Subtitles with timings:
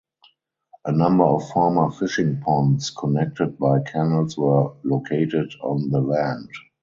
[0.83, 6.49] A number of former fishing ponds connected by canals were located on the land.